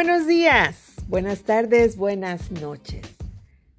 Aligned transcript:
Buenos 0.00 0.28
días, 0.28 0.76
buenas 1.08 1.42
tardes, 1.42 1.96
buenas 1.96 2.52
noches. 2.52 3.04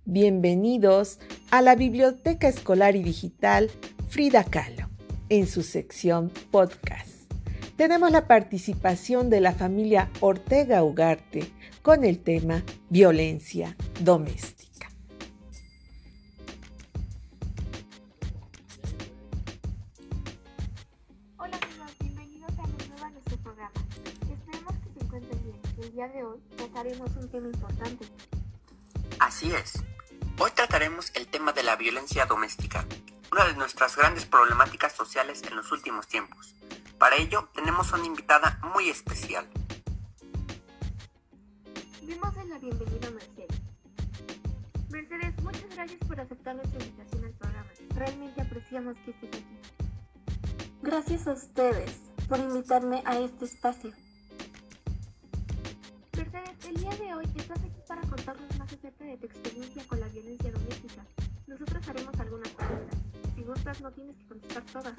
Bienvenidos 0.03 1.17
a 1.49 1.61
la 1.61 1.75
Biblioteca 1.75 2.49
Escolar 2.49 2.97
y 2.97 3.03
Digital 3.03 3.71
Frida 4.09 4.43
Kahlo 4.43 4.89
en 5.29 5.47
su 5.47 5.63
sección 5.63 6.29
podcast. 6.51 7.31
Tenemos 7.77 8.11
la 8.11 8.27
participación 8.27 9.29
de 9.29 9.39
la 9.39 9.53
familia 9.53 10.09
Ortega 10.19 10.83
Ugarte 10.83 11.49
con 11.81 12.03
el 12.03 12.19
tema 12.19 12.65
violencia 12.89 13.77
doméstica. 14.01 14.58
Día 25.99 26.07
de 26.07 26.23
hoy 26.23 26.39
trataremos 26.55 27.11
un 27.17 27.29
tema 27.29 27.47
importante. 27.47 28.05
Así 29.19 29.51
es. 29.51 29.83
Hoy 30.39 30.49
trataremos 30.51 31.11
el 31.13 31.27
tema 31.27 31.51
de 31.51 31.61
la 31.61 31.75
violencia 31.75 32.25
doméstica, 32.25 32.85
una 33.33 33.43
de 33.43 33.53
nuestras 33.55 33.97
grandes 33.97 34.25
problemáticas 34.25 34.93
sociales 34.93 35.43
en 35.43 35.57
los 35.57 35.69
últimos 35.73 36.07
tiempos. 36.07 36.55
Para 36.97 37.17
ello 37.17 37.49
tenemos 37.53 37.91
una 37.91 38.05
invitada 38.05 38.61
muy 38.73 38.89
especial. 38.89 39.45
Démosle 42.01 42.45
la 42.45 42.59
bienvenida 42.59 43.09
a 43.09 43.11
Mercedes. 43.11 43.61
Mercedes, 44.89 45.43
muchas 45.43 45.75
gracias 45.75 45.99
por 46.07 46.21
aceptar 46.21 46.55
nuestra 46.55 46.81
invitación 46.81 47.25
al 47.25 47.33
programa. 47.33 47.69
Realmente 47.95 48.41
apreciamos 48.41 48.95
que 49.03 49.11
estés 49.11 49.29
aquí. 49.33 49.59
Gracias 50.81 51.27
a 51.27 51.33
ustedes 51.33 51.91
por 52.29 52.39
invitarme 52.39 53.03
a 53.05 53.19
este 53.19 53.43
espacio. 53.43 53.91
Día 56.79 56.91
de 56.91 57.13
hoy 57.13 57.25
estás 57.35 57.59
aquí 57.59 57.81
para 57.89 58.01
contarnos 58.03 58.57
más 58.57 58.71
acerca 58.71 59.03
de 59.03 59.17
tu 59.17 59.25
experiencia 59.25 59.83
con 59.85 59.99
la 59.99 60.07
violencia 60.07 60.49
doméstica. 60.49 61.03
Nosotros 61.45 61.85
haremos 61.89 62.17
algunas 62.17 62.47
preguntas. 62.53 62.97
Si 63.35 63.43
gustas, 63.43 63.81
no 63.81 63.91
tienes 63.91 64.15
que 64.15 64.25
contestar 64.29 64.63
todas. 64.63 64.93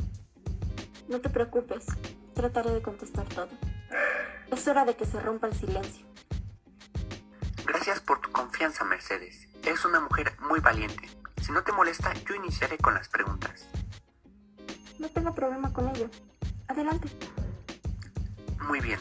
No 1.08 1.20
te 1.22 1.30
preocupes, 1.30 1.86
trataré 2.34 2.72
de 2.72 2.82
contestar 2.82 3.26
todo. 3.30 3.48
Es 4.52 4.68
hora 4.68 4.84
de 4.84 4.94
que 4.94 5.06
se 5.06 5.18
rompa 5.20 5.46
el 5.46 5.54
silencio. 5.54 6.04
Gracias 7.64 8.00
por 8.00 8.20
tu 8.20 8.30
confianza, 8.30 8.84
Mercedes. 8.84 9.48
Eres 9.62 9.82
una 9.86 10.00
mujer 10.00 10.36
muy 10.50 10.60
valiente. 10.60 11.08
Si 11.40 11.50
no 11.50 11.64
te 11.64 11.72
molesta, 11.72 12.12
yo 12.28 12.34
iniciaré 12.34 12.76
con 12.76 12.92
las 12.92 13.08
preguntas. 13.08 13.66
No 14.98 15.08
tengo 15.08 15.34
problema 15.34 15.72
con 15.72 15.88
ello. 15.88 16.10
Adelante. 16.68 17.08
Muy 18.68 18.80
bien. 18.80 19.00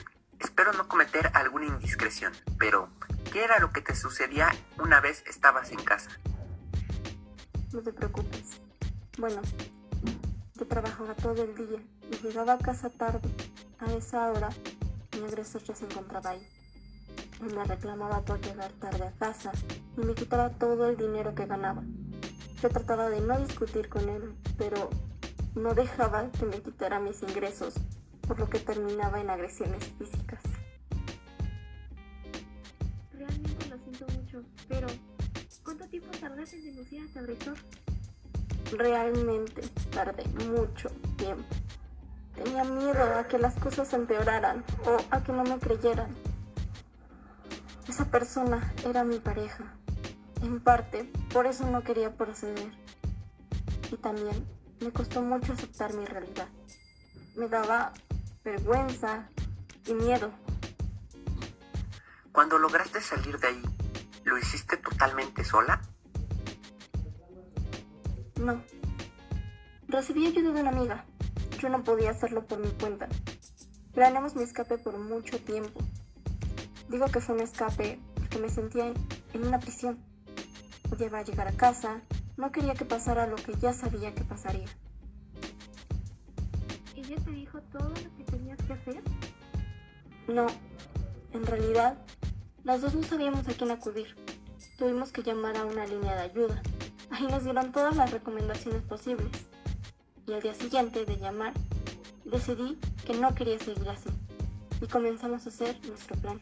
Espero 0.59 0.77
no 0.77 0.89
cometer 0.89 1.31
alguna 1.35 1.67
indiscreción, 1.67 2.33
pero 2.57 2.89
¿qué 3.31 3.45
era 3.45 3.59
lo 3.59 3.71
que 3.71 3.79
te 3.79 3.95
sucedía 3.95 4.52
una 4.77 4.99
vez 4.99 5.23
estabas 5.25 5.71
en 5.71 5.81
casa? 5.81 6.09
No 7.71 7.79
te 7.79 7.93
preocupes. 7.93 8.59
Bueno, 9.17 9.41
yo 10.55 10.67
trabajaba 10.67 11.15
todo 11.15 11.43
el 11.45 11.55
día 11.55 11.80
y 12.11 12.27
llegaba 12.27 12.55
a 12.55 12.57
casa 12.57 12.89
tarde. 12.89 13.30
A 13.80 13.89
esa 13.93 14.30
hora, 14.31 14.49
mi 15.13 15.23
agresor 15.23 15.63
ya 15.63 15.73
se 15.73 15.85
encontraba 15.85 16.31
ahí. 16.31 16.45
Él 17.39 17.55
me 17.55 17.63
reclamaba 17.63 18.19
por 18.25 18.41
llegar 18.41 18.73
tarde 18.81 19.07
a 19.07 19.13
casa 19.13 19.53
y 19.95 20.02
me 20.02 20.13
quitaba 20.13 20.49
todo 20.49 20.89
el 20.89 20.97
dinero 20.97 21.33
que 21.35 21.45
ganaba. 21.45 21.83
Yo 22.61 22.67
trataba 22.67 23.09
de 23.09 23.21
no 23.21 23.39
discutir 23.39 23.87
con 23.87 24.09
él, 24.09 24.35
pero 24.57 24.89
no 25.55 25.73
dejaba 25.73 26.30
que 26.33 26.45
me 26.45 26.61
quitara 26.61 26.99
mis 26.99 27.23
ingresos, 27.23 27.75
por 28.27 28.37
lo 28.37 28.49
que 28.49 28.59
terminaba 28.59 29.21
en 29.21 29.30
agresiones 29.30 29.85
físicas. 29.97 30.48
Mucho, 34.29 34.47
pero 34.67 34.87
¿cuánto 35.63 35.85
tiempo 35.87 36.09
tardaste 36.19 36.57
en 36.57 36.65
denunciar 36.65 37.05
a 37.07 37.13
tu 37.13 37.19
agresor? 37.19 37.57
Realmente 38.71 39.61
tardé 39.91 40.25
mucho 40.45 40.89
tiempo. 41.17 41.43
Tenía 42.35 42.63
miedo 42.63 43.15
a 43.15 43.27
que 43.27 43.39
las 43.39 43.55
cosas 43.55 43.91
empeoraran 43.93 44.63
o 44.85 44.97
a 45.11 45.23
que 45.23 45.31
no 45.31 45.43
me 45.43 45.57
creyeran. 45.59 46.15
Esa 47.87 48.05
persona 48.05 48.73
era 48.85 49.03
mi 49.03 49.19
pareja. 49.19 49.73
En 50.41 50.59
parte, 50.59 51.11
por 51.33 51.47
eso 51.47 51.69
no 51.69 51.83
quería 51.83 52.13
proceder. 52.13 52.71
Y 53.91 53.97
también 53.97 54.47
me 54.79 54.91
costó 54.91 55.21
mucho 55.21 55.53
aceptar 55.53 55.93
mi 55.93 56.05
realidad. 56.05 56.47
Me 57.35 57.47
daba 57.47 57.93
vergüenza 58.43 59.27
y 59.87 59.93
miedo. 59.93 60.31
Cuando 62.31 62.57
lograste 62.57 63.01
salir 63.01 63.37
de 63.39 63.47
ahí, 63.47 63.63
¿lo 64.29 64.37
hiciste 64.37 64.77
totalmente 64.77 65.43
sola? 65.43 65.81
No. 68.39 68.63
Recibí 69.87 70.27
ayuda 70.27 70.53
de 70.53 70.61
una 70.61 70.69
amiga. 70.69 71.05
Yo 71.59 71.69
no 71.69 71.83
podía 71.83 72.11
hacerlo 72.11 72.45
por 72.45 72.59
mi 72.59 72.69
cuenta. 72.73 73.09
Planeamos 73.93 74.35
mi 74.35 74.43
escape 74.43 74.77
por 74.77 74.97
mucho 74.97 75.39
tiempo. 75.39 75.81
Digo 76.89 77.07
que 77.07 77.19
fue 77.19 77.35
un 77.35 77.41
escape 77.41 77.99
porque 78.15 78.37
me 78.37 78.49
sentía 78.49 78.93
en, 79.33 79.45
una 79.45 79.59
prisión. 79.59 79.97
Odiaba 80.91 81.23
llegar 81.23 81.47
a 81.47 81.51
casa, 81.53 82.01
no 82.37 82.51
quería 82.51 82.75
que 82.75 82.85
pasara 82.85 83.27
lo 83.27 83.35
que 83.35 83.55
ya 83.55 83.73
sabía 83.73 84.13
que 84.13 84.23
pasaría. 84.23 84.67
¿Ella 86.95 87.15
te 87.23 87.31
dijo 87.31 87.59
todo 87.61 87.89
lo 87.89 88.15
que 88.15 88.23
tenías 88.25 88.59
que 88.61 88.73
hacer? 88.73 89.03
No, 90.27 90.47
en 91.33 91.45
realidad, 91.45 91.97
las 92.69 92.81
dos 92.81 92.93
no 92.93 93.02
sabíamos 93.02 93.47
a 93.47 93.53
quién 93.53 93.71
acudir. 93.71 94.15
Tuvimos 94.77 95.11
que 95.11 95.23
llamar 95.23 95.57
a 95.57 95.65
una 95.65 95.87
línea 95.87 96.13
de 96.13 96.21
ayuda. 96.21 96.61
Ahí 97.09 97.25
nos 97.25 97.43
dieron 97.43 97.71
todas 97.71 97.95
las 97.95 98.11
recomendaciones 98.11 98.83
posibles. 98.83 99.31
Y 100.27 100.33
al 100.33 100.43
día 100.43 100.53
siguiente 100.53 101.03
de 101.03 101.17
llamar, 101.17 101.52
decidí 102.25 102.79
que 103.08 103.15
no 103.15 103.33
quería 103.33 103.58
seguir 103.58 103.89
así. 103.89 104.11
Y 104.79 104.85
comenzamos 104.85 105.47
a 105.47 105.49
hacer 105.49 105.79
nuestro 105.87 106.15
plan. 106.17 106.39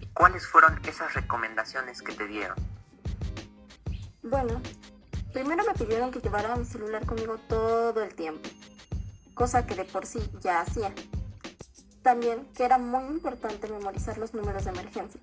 ¿Y 0.00 0.06
cuáles 0.14 0.46
fueron 0.46 0.80
esas 0.86 1.12
recomendaciones 1.12 2.00
que 2.00 2.14
te 2.14 2.26
dieron? 2.28 2.56
Bueno, 4.22 4.62
primero 5.34 5.64
me 5.66 5.74
pidieron 5.74 6.10
que 6.10 6.20
llevara 6.20 6.56
mi 6.56 6.64
celular 6.64 7.04
conmigo 7.04 7.36
todo 7.46 8.02
el 8.02 8.14
tiempo, 8.14 8.48
cosa 9.34 9.66
que 9.66 9.74
de 9.74 9.84
por 9.84 10.06
sí 10.06 10.20
ya 10.40 10.62
hacía. 10.62 10.94
También 12.08 12.46
que 12.56 12.64
era 12.64 12.78
muy 12.78 13.04
importante 13.04 13.68
memorizar 13.68 14.16
los 14.16 14.32
números 14.32 14.64
de 14.64 14.70
emergencia. 14.70 15.20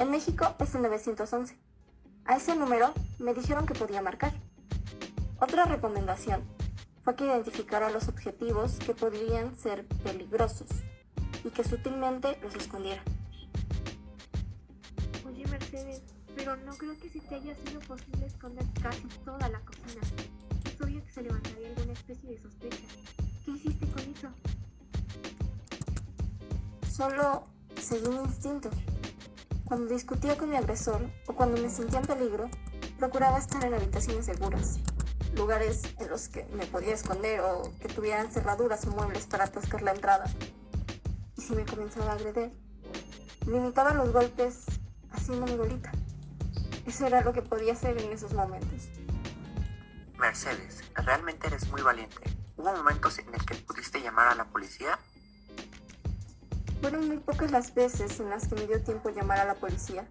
En 0.00 0.10
México 0.10 0.52
es 0.58 0.74
el 0.74 0.82
911. 0.82 1.56
A 2.24 2.36
ese 2.36 2.56
número 2.56 2.92
me 3.20 3.34
dijeron 3.34 3.66
que 3.66 3.74
podía 3.74 4.02
marcar. 4.02 4.32
Otra 5.40 5.64
recomendación 5.64 6.42
fue 7.04 7.14
que 7.14 7.26
identificara 7.26 7.88
los 7.90 8.08
objetivos 8.08 8.80
que 8.84 8.94
podrían 8.94 9.56
ser 9.56 9.86
peligrosos 10.02 10.66
y 11.44 11.50
que 11.50 11.62
sutilmente 11.62 12.36
los 12.42 12.56
escondiera. 12.56 13.04
Oye 15.24 15.46
Mercedes, 15.46 16.02
pero 16.34 16.56
no 16.56 16.76
creo 16.78 16.98
que 16.98 17.10
si 17.10 17.20
te 17.20 17.36
haya 17.36 17.54
sido 17.54 17.78
posible 17.78 18.26
esconder 18.26 18.66
casi 18.82 19.06
toda 19.24 19.48
la 19.48 19.60
cocina. 19.60 20.02
Es 20.64 20.80
obvio 20.80 21.04
que 21.04 21.12
se 21.12 21.22
levantaría 21.22 21.68
alguna 21.68 21.92
especie 21.92 22.30
de 22.30 22.42
sospecha. 22.42 22.88
¿Qué 23.44 23.52
hiciste 23.52 23.86
con 23.86 24.00
eso? 24.00 24.61
Solo 27.02 27.48
seguí 27.80 28.08
mi 28.10 28.22
instinto. 28.22 28.70
Cuando 29.64 29.92
discutía 29.92 30.38
con 30.38 30.48
mi 30.48 30.54
agresor 30.54 31.10
o 31.26 31.32
cuando 31.32 31.60
me 31.60 31.68
sentía 31.68 31.98
en 31.98 32.06
peligro, 32.06 32.48
procuraba 32.96 33.38
estar 33.38 33.64
en 33.64 33.74
habitaciones 33.74 34.26
seguras, 34.26 34.78
lugares 35.34 35.82
en 35.98 36.08
los 36.08 36.28
que 36.28 36.44
me 36.54 36.64
podía 36.64 36.94
esconder 36.94 37.40
o 37.40 37.72
que 37.80 37.88
tuvieran 37.88 38.30
cerraduras 38.30 38.86
o 38.86 38.92
muebles 38.92 39.26
para 39.26 39.46
atascar 39.46 39.82
la 39.82 39.90
entrada. 39.90 40.26
Y 41.36 41.42
si 41.42 41.54
me 41.54 41.66
comenzaba 41.66 42.12
a 42.12 42.14
agredir, 42.14 42.52
limitaba 43.48 43.94
los 43.94 44.12
golpes 44.12 44.60
haciéndome 45.10 45.56
bolita. 45.56 45.90
Eso 46.86 47.08
era 47.08 47.22
lo 47.22 47.32
que 47.32 47.42
podía 47.42 47.72
hacer 47.72 48.00
en 48.00 48.12
esos 48.12 48.32
momentos. 48.32 48.90
Mercedes, 50.20 50.84
realmente 50.94 51.48
eres 51.48 51.68
muy 51.68 51.82
valiente. 51.82 52.22
¿Hubo 52.56 52.72
momentos 52.72 53.18
en 53.18 53.34
el 53.34 53.44
que 53.44 53.56
pudiste 53.56 54.00
llamar 54.00 54.28
a 54.28 54.36
la 54.36 54.44
policía? 54.44 55.00
Fueron 56.82 57.06
muy 57.06 57.18
pocas 57.18 57.52
las 57.52 57.72
veces 57.74 58.18
en 58.18 58.28
las 58.28 58.48
que 58.48 58.56
me 58.56 58.66
dio 58.66 58.82
tiempo 58.82 59.08
llamar 59.10 59.38
a 59.38 59.44
la 59.44 59.54
policía. 59.54 60.04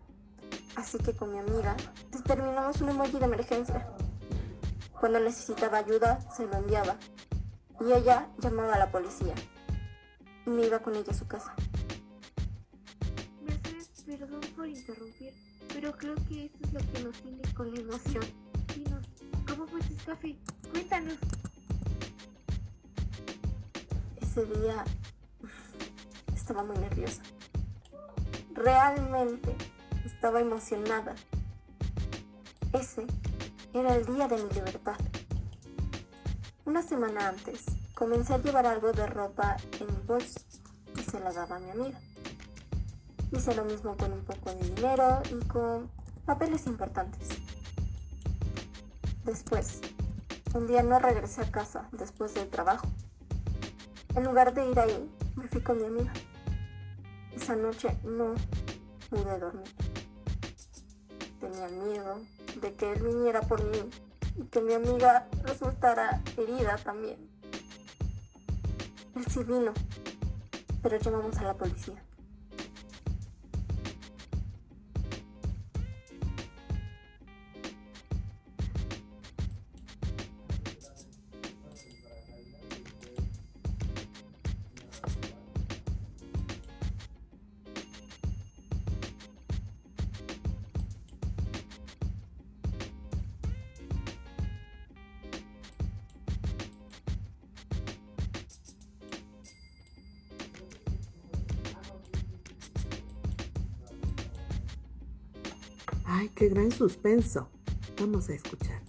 Así 0.77 0.97
que 0.99 1.13
con 1.13 1.33
mi 1.33 1.37
amiga 1.37 1.75
determinamos 2.11 2.79
un 2.79 2.87
emoji 2.87 3.19
de 3.19 3.25
emergencia. 3.25 3.89
Cuando 4.97 5.19
necesitaba 5.19 5.79
ayuda, 5.79 6.21
se 6.31 6.47
lo 6.47 6.53
enviaba. 6.53 6.95
Y 7.81 7.91
ella 7.91 8.29
llamaba 8.37 8.75
a 8.75 8.79
la 8.79 8.89
policía. 8.89 9.35
Y 10.45 10.49
me 10.49 10.65
iba 10.65 10.79
con 10.79 10.95
ella 10.95 11.11
a 11.11 11.13
su 11.13 11.27
casa. 11.27 11.53
Mercedes, 13.41 13.89
perdón 14.05 14.39
por 14.55 14.65
interrumpir, 14.65 15.33
pero 15.73 15.91
creo 15.97 16.15
que 16.29 16.45
esto 16.45 16.59
es 16.63 16.73
lo 16.73 16.79
que 16.79 17.03
nos 17.03 17.21
tiene 17.21 17.53
con 17.53 17.73
la 17.73 17.81
emoción. 17.81 18.23
Dinos, 18.73 19.05
¿cómo 19.45 19.67
fue 19.67 19.81
tu 19.81 19.93
escape? 19.93 20.37
Cuéntanos. 20.71 21.17
Ese 24.21 24.45
día 24.45 24.85
estaba 26.41 26.63
muy 26.63 26.77
nerviosa. 26.77 27.21
Realmente 28.55 29.55
estaba 30.03 30.41
emocionada. 30.41 31.13
Ese 32.73 33.05
era 33.73 33.95
el 33.95 34.05
día 34.05 34.27
de 34.27 34.37
mi 34.37 34.49
libertad. 34.49 34.95
Una 36.65 36.81
semana 36.81 37.29
antes, 37.29 37.63
comencé 37.93 38.33
a 38.33 38.39
llevar 38.39 38.65
algo 38.65 38.91
de 38.91 39.05
ropa 39.05 39.55
en 39.79 39.85
mi 39.85 40.01
bolso 40.07 40.39
y 40.97 41.03
se 41.03 41.19
la 41.19 41.31
daba 41.31 41.57
a 41.57 41.59
mi 41.59 41.69
amiga. 41.69 41.99
Hice 43.31 43.55
lo 43.55 43.63
mismo 43.63 43.95
con 43.95 44.11
un 44.11 44.25
poco 44.25 44.51
de 44.51 44.67
dinero 44.67 45.21
y 45.29 45.47
con 45.47 45.91
papeles 46.25 46.65
importantes. 46.65 47.29
Después, 49.25 49.79
un 50.55 50.65
día 50.65 50.81
no 50.81 50.97
regresé 50.97 51.41
a 51.41 51.51
casa 51.51 51.87
después 51.91 52.33
del 52.33 52.49
trabajo. 52.49 52.87
En 54.15 54.23
lugar 54.23 54.53
de 54.55 54.69
ir 54.69 54.79
ahí, 54.79 55.09
me 55.35 55.47
fui 55.47 55.61
con 55.61 55.77
mi 55.77 55.85
amiga. 55.85 56.11
Esa 57.35 57.55
noche 57.55 57.97
no 58.03 58.35
pude 59.09 59.39
dormir. 59.39 59.67
Tenía 61.39 61.67
miedo 61.69 62.21
de 62.61 62.73
que 62.73 62.91
él 62.91 63.01
viniera 63.01 63.41
por 63.41 63.63
mí 63.63 63.89
y 64.37 64.43
que 64.43 64.61
mi 64.61 64.73
amiga 64.73 65.27
resultara 65.43 66.21
herida 66.37 66.77
también. 66.77 67.17
Él 69.15 69.25
sí 69.27 69.43
vino, 69.43 69.73
pero 70.81 70.97
llamamos 70.97 71.37
a 71.37 71.43
la 71.43 71.53
policía. 71.53 72.01
Ay, 106.13 106.27
qué 106.35 106.49
gran 106.49 106.69
suspenso. 106.69 107.47
Vamos 107.97 108.27
a 108.27 108.33
escuchar. 108.33 108.81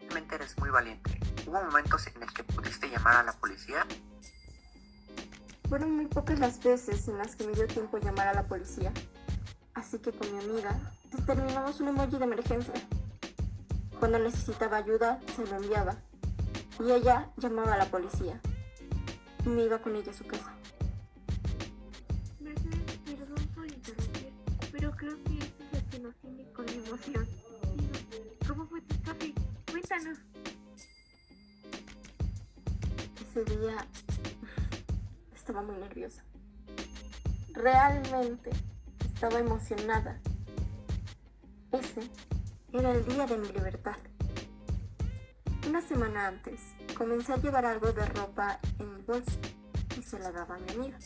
Realmente 0.00 0.34
eres 0.34 0.58
muy 0.58 0.70
valiente. 0.70 1.20
¿Hubo 1.46 1.62
momentos 1.62 2.08
en 2.08 2.20
el 2.20 2.32
que 2.32 2.42
pudiste 2.42 2.90
llamar 2.90 3.18
a 3.18 3.22
la 3.22 3.32
policía? 3.34 3.86
Fueron 5.68 5.94
muy 5.94 6.06
pocas 6.06 6.40
las 6.40 6.60
veces 6.60 7.06
en 7.06 7.18
las 7.18 7.36
que 7.36 7.46
me 7.46 7.52
dio 7.52 7.68
tiempo 7.68 7.98
llamar 7.98 8.26
a 8.26 8.34
la 8.34 8.48
policía. 8.48 8.92
Así 9.74 10.00
que 10.00 10.10
con 10.10 10.32
mi 10.32 10.42
amiga 10.42 10.76
determinamos 11.12 11.78
un 11.78 11.88
emoji 11.88 12.18
de 12.18 12.24
emergencia. 12.24 12.74
Cuando 14.00 14.18
necesitaba 14.18 14.78
ayuda, 14.78 15.20
se 15.36 15.46
lo 15.46 15.58
enviaba. 15.58 15.94
Y 16.80 16.90
ella 16.90 17.30
llamaba 17.36 17.74
a 17.74 17.78
la 17.78 17.86
policía. 17.86 18.40
Y 19.44 19.48
me 19.48 19.62
iba 19.62 19.78
con 19.78 19.94
ella 19.94 20.10
a 20.10 20.14
su 20.14 20.26
casa. 20.26 20.55
Creo 25.06 25.22
que 25.22 25.38
esto 25.38 25.64
es 25.64 25.72
lo 25.72 25.90
que 25.90 25.98
nos 26.00 26.14
tiene 26.16 26.52
con 26.52 26.68
emoción. 26.68 27.28
¿cómo 28.48 28.66
fue 28.66 28.80
tu 28.82 28.94
escape? 28.94 29.34
Cuéntanos. 29.70 30.18
Ese 33.20 33.44
día 33.56 33.86
estaba 35.34 35.62
muy 35.62 35.76
nerviosa. 35.76 36.24
Realmente 37.52 38.50
estaba 39.14 39.38
emocionada. 39.38 40.20
Ese 41.70 42.10
era 42.72 42.90
el 42.92 43.06
día 43.06 43.26
de 43.26 43.38
mi 43.38 43.48
libertad. 43.48 43.98
Una 45.68 45.82
semana 45.82 46.28
antes, 46.28 46.60
comencé 46.96 47.32
a 47.32 47.36
llevar 47.36 47.64
algo 47.64 47.92
de 47.92 48.06
ropa 48.06 48.58
en 48.80 48.96
mi 48.96 49.02
bolso 49.02 49.38
y 49.96 50.02
se 50.02 50.18
la 50.18 50.32
daba 50.32 50.56
a 50.56 50.58
mi 50.58 50.70
amiga. 50.72 50.98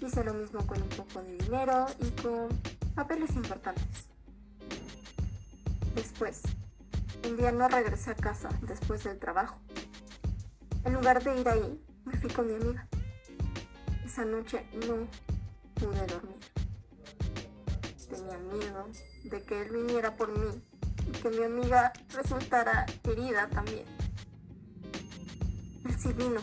Hice 0.00 0.22
lo 0.24 0.34
mismo 0.34 0.64
con 0.66 0.82
un 0.82 0.88
poco 0.90 1.22
de 1.22 1.38
dinero 1.38 1.86
y 2.00 2.10
con 2.22 2.48
papeles 2.94 3.34
importantes. 3.34 4.08
Después, 5.94 6.42
un 7.26 7.36
día 7.38 7.50
no 7.50 7.66
regresé 7.66 8.10
a 8.10 8.14
casa 8.14 8.50
después 8.62 9.04
del 9.04 9.18
trabajo. 9.18 9.58
En 10.84 10.92
lugar 10.92 11.24
de 11.24 11.40
ir 11.40 11.48
ahí, 11.48 11.82
me 12.04 12.16
fui 12.18 12.30
con 12.30 12.46
mi 12.46 12.54
amiga. 12.54 12.86
Esa 14.04 14.24
noche 14.26 14.66
no 14.86 15.08
pude 15.74 16.06
dormir. 16.06 16.38
Tenía 18.08 18.38
miedo 18.38 18.88
de 19.24 19.42
que 19.42 19.62
él 19.62 19.70
viniera 19.70 20.14
por 20.14 20.28
mí 20.38 20.62
y 21.08 21.10
que 21.10 21.30
mi 21.30 21.42
amiga 21.42 21.92
resultara 22.14 22.84
herida 23.02 23.48
también. 23.48 23.86
Él 25.86 25.98
sí 25.98 26.12
vino, 26.12 26.40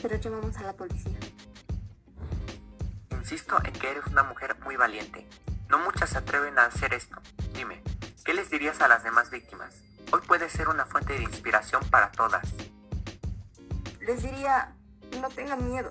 pero 0.00 0.16
llamamos 0.16 0.56
a 0.58 0.62
la 0.62 0.72
policía. 0.72 1.18
Insisto 3.26 3.58
en 3.64 3.72
que 3.72 3.90
eres 3.90 4.06
una 4.06 4.22
mujer 4.22 4.56
muy 4.62 4.76
valiente. 4.76 5.26
No 5.68 5.80
muchas 5.80 6.10
se 6.10 6.18
atreven 6.18 6.56
a 6.60 6.66
hacer 6.66 6.94
esto. 6.94 7.16
Dime, 7.54 7.82
¿qué 8.24 8.32
les 8.32 8.50
dirías 8.50 8.80
a 8.80 8.86
las 8.86 9.02
demás 9.02 9.32
víctimas? 9.32 9.74
Hoy 10.12 10.20
puede 10.28 10.48
ser 10.48 10.68
una 10.68 10.86
fuente 10.86 11.14
de 11.14 11.24
inspiración 11.24 11.82
para 11.90 12.12
todas. 12.12 12.46
Les 13.98 14.22
diría, 14.22 14.76
no 15.20 15.28
tengan 15.30 15.68
miedo. 15.68 15.90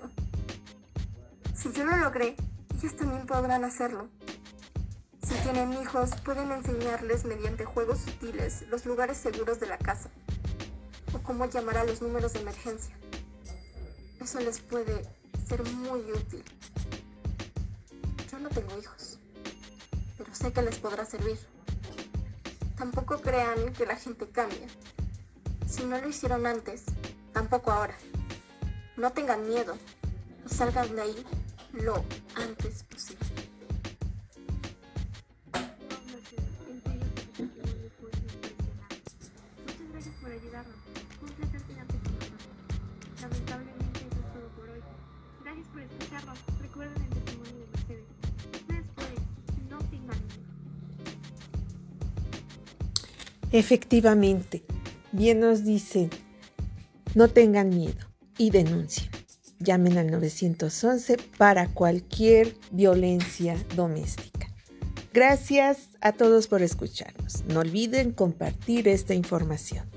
Si 1.54 1.70
yo 1.72 1.84
lo 1.84 1.98
logré, 1.98 2.36
ellos 2.74 2.96
también 2.96 3.26
podrán 3.26 3.64
hacerlo. 3.64 4.08
Si 5.22 5.34
tienen 5.42 5.74
hijos, 5.74 6.12
pueden 6.24 6.50
enseñarles 6.52 7.26
mediante 7.26 7.66
juegos 7.66 7.98
sutiles 7.98 8.62
los 8.70 8.86
lugares 8.86 9.18
seguros 9.18 9.60
de 9.60 9.66
la 9.66 9.76
casa 9.76 10.08
o 11.12 11.18
cómo 11.18 11.44
llamar 11.44 11.76
a 11.76 11.84
los 11.84 12.00
números 12.00 12.32
de 12.32 12.40
emergencia. 12.40 12.96
Eso 14.22 14.40
les 14.40 14.58
puede 14.58 15.06
ser 15.46 15.62
muy 15.64 16.00
útil. 16.12 16.42
Tengo 18.54 18.78
hijos, 18.78 19.18
pero 20.16 20.34
sé 20.34 20.52
que 20.52 20.62
les 20.62 20.78
podrá 20.78 21.04
servir. 21.04 21.38
Tampoco 22.78 23.20
crean 23.20 23.72
que 23.74 23.84
la 23.84 23.96
gente 23.96 24.28
cambia. 24.28 24.66
Si 25.68 25.84
no 25.84 26.00
lo 26.00 26.08
hicieron 26.08 26.46
antes, 26.46 26.84
tampoco 27.32 27.72
ahora. 27.72 27.96
No 28.96 29.12
tengan 29.12 29.46
miedo 29.46 29.76
y 30.46 30.54
salgan 30.54 30.94
de 30.94 31.02
ahí 31.02 31.26
lo 31.72 32.02
antes 32.36 32.84
posible. 32.84 33.26
Muchas 39.66 39.92
gracias 39.92 40.14
por 40.22 40.30
ayudarnos. 40.30 40.76
Efectivamente, 53.56 54.64
bien 55.12 55.40
nos 55.40 55.64
dicen, 55.64 56.10
no 57.14 57.28
tengan 57.28 57.70
miedo 57.70 58.06
y 58.36 58.50
denuncien. 58.50 59.08
Llamen 59.60 59.96
al 59.96 60.10
911 60.10 61.16
para 61.38 61.68
cualquier 61.68 62.54
violencia 62.70 63.56
doméstica. 63.74 64.52
Gracias 65.14 65.88
a 66.02 66.12
todos 66.12 66.48
por 66.48 66.60
escucharnos. 66.60 67.44
No 67.46 67.60
olviden 67.60 68.12
compartir 68.12 68.88
esta 68.88 69.14
información. 69.14 69.88